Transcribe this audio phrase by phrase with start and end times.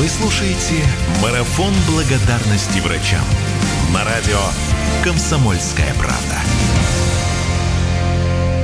[0.00, 0.82] Вы слушаете
[1.20, 3.20] «Марафон благодарности врачам»
[3.92, 4.40] на радио
[5.04, 6.40] «Комсомольская правда»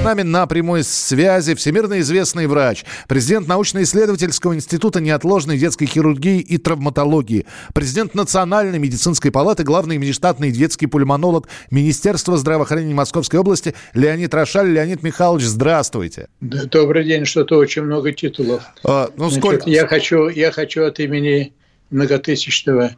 [0.07, 7.45] нами на прямой связи всемирно известный врач, президент научно-исследовательского института неотложной детской хирургии и травматологии,
[7.75, 14.71] президент Национальной медицинской палаты, главный внештатный детский пульмонолог Министерства здравоохранения Московской области Леонид Рошаль.
[14.71, 16.29] Леонид Михайлович, здравствуйте.
[16.41, 18.63] Добрый день, что-то очень много титулов.
[18.85, 19.69] А, ну, Значит, сколько?
[19.71, 21.53] Я хочу, я хочу от имени
[21.91, 22.93] многотысячного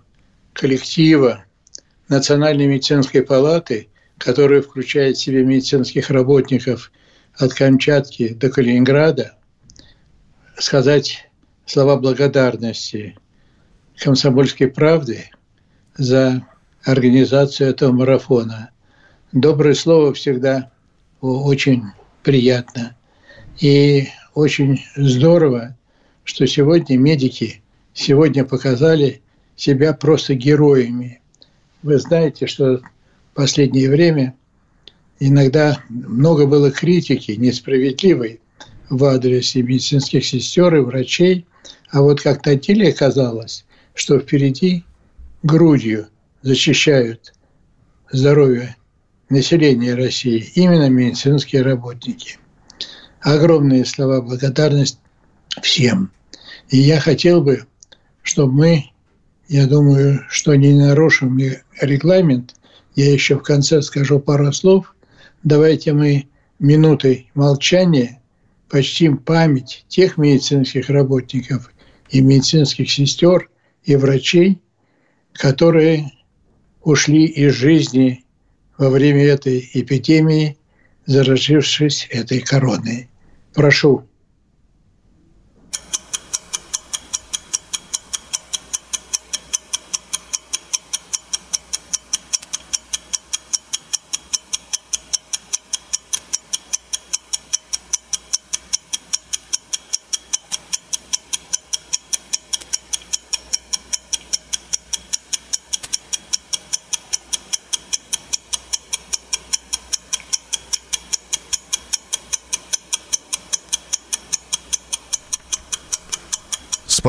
[0.52, 1.44] коллектива
[2.10, 6.92] Национальной медицинской палаты, которая включает в себя медицинских работников
[7.38, 9.34] от Камчатки до Калининграда,
[10.56, 11.30] сказать
[11.66, 13.16] слова благодарности
[13.96, 15.30] «Комсомольской правды»
[15.96, 16.46] за
[16.84, 18.70] организацию этого марафона.
[19.32, 20.70] Доброе слово всегда
[21.20, 21.84] очень
[22.22, 22.96] приятно.
[23.60, 25.76] И очень здорово,
[26.24, 27.62] что сегодня медики
[27.92, 29.22] сегодня показали
[29.56, 31.20] себя просто героями.
[31.82, 32.82] Вы знаете, что в
[33.34, 34.34] последнее время
[35.20, 38.40] иногда много было критики несправедливой
[38.88, 41.46] в адрес и медицинских сестер, и врачей.
[41.90, 42.92] А вот как на деле
[43.94, 44.84] что впереди
[45.42, 46.06] грудью
[46.42, 47.34] защищают
[48.10, 48.76] здоровье
[49.28, 52.38] населения России именно медицинские работники.
[53.20, 54.98] Огромные слова благодарность
[55.62, 56.10] всем.
[56.70, 57.64] И я хотел бы,
[58.22, 58.84] чтобы мы,
[59.48, 61.38] я думаю, что не нарушим
[61.80, 62.54] регламент,
[62.94, 64.94] я еще в конце скажу пару слов–
[65.42, 66.28] давайте мы
[66.58, 68.20] минутой молчания
[68.68, 71.72] почтим память тех медицинских работников
[72.10, 73.48] и медицинских сестер
[73.84, 74.60] и врачей,
[75.32, 76.12] которые
[76.82, 78.24] ушли из жизни
[78.76, 80.56] во время этой эпидемии,
[81.06, 83.08] заразившись этой короной.
[83.54, 84.07] Прошу.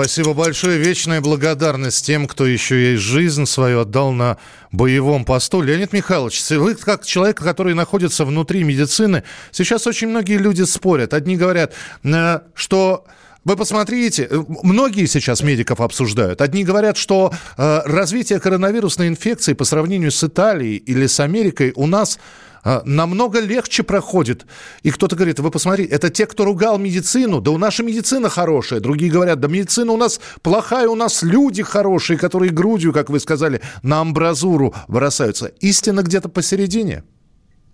[0.02, 0.78] Спасибо большое.
[0.80, 4.38] Вечная благодарность тем, кто еще и жизнь свою отдал на
[4.72, 5.62] боевом посту.
[5.62, 11.14] Леонид Михайлович, вы как человек, который находится внутри медицины, сейчас очень многие люди спорят.
[11.14, 11.74] Одни говорят,
[12.06, 13.04] э, что
[13.44, 16.40] вы посмотрите, э, многие сейчас медиков обсуждают.
[16.40, 21.88] Одни говорят, что э, развитие коронавирусной инфекции по сравнению с Италией или с Америкой у
[21.88, 22.20] нас
[22.64, 24.46] намного легче проходит.
[24.84, 28.80] И кто-то говорит, вы посмотрите, это те, кто ругал медицину, да у нашей медицина хорошая.
[28.80, 33.19] Другие говорят, да медицина у нас плохая, у нас люди хорошие, которые грудью, как вы
[33.19, 35.48] сказали, на амбразуру бросаются.
[35.59, 37.03] Истина где-то посередине?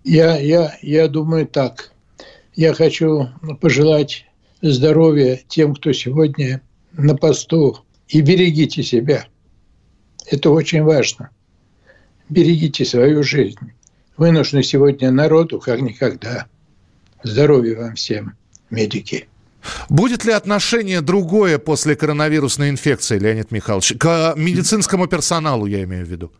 [0.04, 1.92] Я, я, я думаю так.
[2.54, 3.28] Я хочу
[3.60, 4.24] пожелать
[4.62, 7.78] здоровья тем, кто сегодня на посту.
[8.08, 9.26] И берегите себя.
[10.30, 11.30] Это очень важно.
[12.28, 13.72] Берегите свою жизнь.
[14.16, 16.46] Вы нужны сегодня народу, как никогда.
[17.22, 18.34] Здоровья вам всем,
[18.70, 19.28] медики.
[19.88, 23.94] Будет ли отношение другое после коронавирусной инфекции, Леонид Михайлович?
[23.98, 26.32] К медицинскому персоналу, я имею в виду.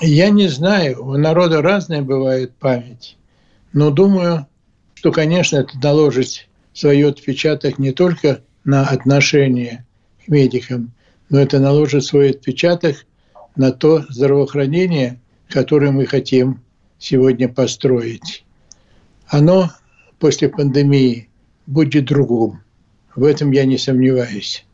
[0.00, 1.04] Я не знаю.
[1.04, 3.16] У народа разная бывает память.
[3.72, 4.46] Но думаю,
[4.94, 9.84] что, конечно, это наложит свой отпечаток не только на отношение
[10.24, 10.92] к медикам,
[11.30, 13.06] но это наложит свой отпечаток
[13.56, 16.60] на то здравоохранение, которое мы хотим
[16.98, 18.44] сегодня построить,
[19.28, 19.70] оно
[20.18, 21.28] после пандемии
[21.66, 22.60] будет другим.
[23.14, 24.66] В этом я не сомневаюсь.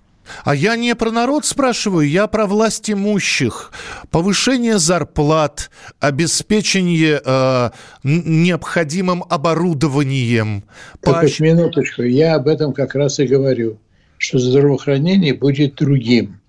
[0.44, 3.72] А я не про народ спрашиваю, я про власть имущих.
[4.10, 7.70] Повышение зарплат, обеспечение э,
[8.04, 10.64] необходимым оборудованием.
[11.00, 11.40] Так, Поощ...
[11.40, 13.78] минуточку, я об этом как раз и говорю,
[14.18, 16.40] что здравоохранение будет другим.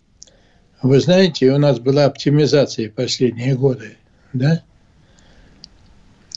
[0.81, 3.97] Вы знаете, у нас была оптимизация последние годы,
[4.33, 4.63] да?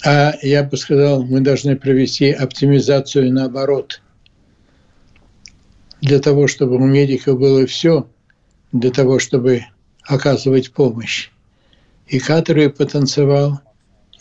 [0.09, 4.01] А я бы сказал, мы должны провести оптимизацию наоборот.
[6.01, 8.09] Для того, чтобы у медиков было все,
[8.71, 9.65] для того, чтобы
[10.05, 11.31] оказывать помощь.
[12.07, 13.61] И кадровый потенциал,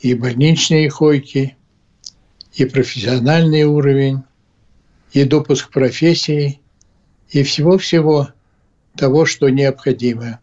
[0.02, 1.56] и больничные койки,
[2.54, 4.24] и профессиональный уровень,
[5.12, 6.62] и допуск профессии,
[7.30, 8.30] и всего-всего
[8.98, 10.40] того, что необходимо.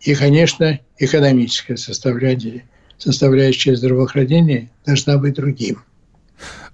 [0.00, 2.64] И, конечно, экономическое составление–
[3.02, 5.82] составляющая здравоохранения должна быть другим.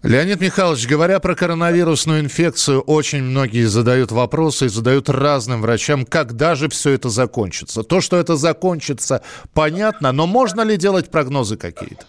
[0.02, 6.55] Леонид Михайлович, говоря про коронавирусную инфекцию, очень многие задают вопросы и задают разным врачам, когда
[6.55, 7.82] же все это закончится.
[7.82, 12.05] То, что это закончится, понятно, но можно ли делать прогнозы какие-то?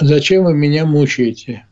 [0.00, 1.66] Зачем вы меня мучаете?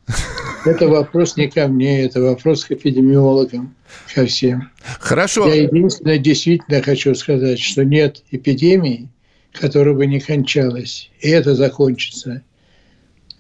[0.65, 3.75] Это вопрос не ко мне, это вопрос к эпидемиологам,
[4.15, 4.71] ко всем.
[4.99, 5.47] Хорошо.
[5.47, 9.09] Я единственное действительно хочу сказать, что нет эпидемии,
[9.59, 12.43] которая бы не кончалась, и это закончится.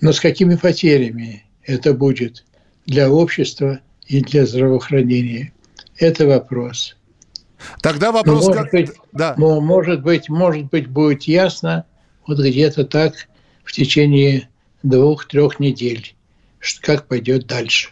[0.00, 2.44] Но с какими потерями это будет
[2.86, 5.52] для общества и для здравоохранения?
[5.98, 6.96] Это вопрос.
[7.80, 8.46] Тогда вопрос...
[8.46, 9.34] Но, может, быть, да.
[9.38, 11.86] но может быть, может быть, будет ясно
[12.26, 13.28] вот где-то так
[13.64, 14.48] в течение
[14.82, 16.14] двух-трех недель,
[16.82, 17.90] как пойдет дальше.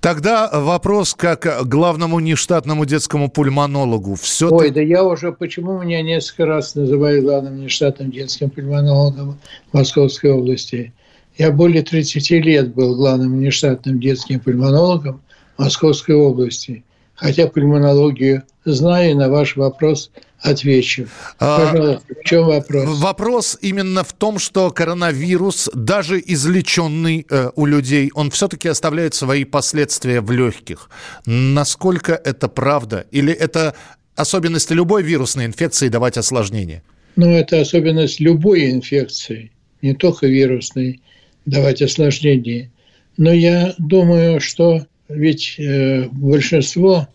[0.00, 4.14] Тогда вопрос как главному нештатному детскому пульмонологу.
[4.14, 9.38] Все Ой, да я уже, почему меня несколько раз называли главным нештатным детским пульмонологом
[9.72, 10.92] Московской области?
[11.38, 15.22] Я более 30 лет был главным нештатным детским пульмонологом
[15.56, 16.84] Московской области.
[17.14, 21.08] Хотя пульмонологию знаю, на ваш вопрос отвечу.
[21.38, 22.98] А, Пожалуйста, в чем вопрос?
[22.98, 29.44] Вопрос именно в том, что коронавирус, даже излеченный э, у людей, он все-таки оставляет свои
[29.44, 30.90] последствия в легких.
[31.26, 33.06] Насколько это правда?
[33.10, 33.74] Или это
[34.16, 36.82] особенность любой вирусной инфекции давать осложнения?
[37.16, 39.52] Ну, это особенность любой инфекции,
[39.82, 41.00] не только вирусной,
[41.46, 42.70] давать осложнения.
[43.16, 47.08] Но я думаю, что ведь э, большинство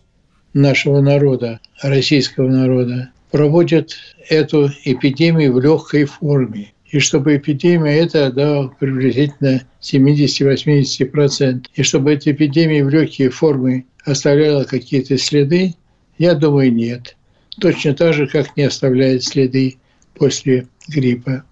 [0.52, 3.96] нашего народа, российского народа, проводят
[4.28, 6.72] эту эпидемию в легкой форме.
[6.90, 11.66] И чтобы эпидемия это да, приблизительно 70-80%.
[11.74, 15.74] И чтобы эта эпидемия в легкие формы оставляла какие-то следы,
[16.18, 17.16] я думаю, нет.
[17.60, 19.76] Точно так же, как не оставляет следы
[20.14, 21.44] после гриппа.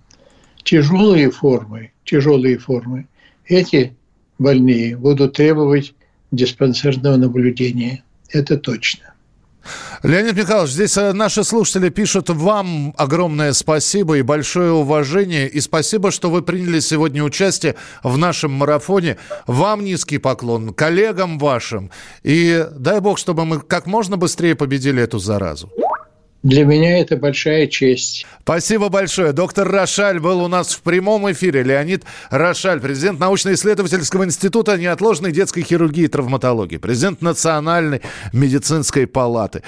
[0.65, 3.07] Тяжелые формы, тяжелые формы,
[3.47, 3.95] эти
[4.39, 5.95] больные будут требовать
[6.31, 8.03] диспансерного наблюдения.
[8.31, 9.15] Это точно.
[10.03, 15.49] Леонид Михайлович, здесь э, наши слушатели пишут вам огромное спасибо и большое уважение.
[15.49, 19.19] И спасибо, что вы приняли сегодня участие в нашем марафоне.
[19.47, 21.91] Вам низкий поклон, коллегам вашим.
[22.23, 25.71] И дай бог, чтобы мы как можно быстрее победили эту заразу.
[26.45, 28.25] Для меня это большая честь.
[28.43, 29.33] Спасибо большое.
[29.33, 31.65] Доктор Рошаль был у нас в прямом эфире.
[31.65, 38.03] Леонид Рошаль, президент научно-исследовательского института неотложной детской хирургии и травматологии, президент Национальной
[38.33, 39.63] медицинской палаты.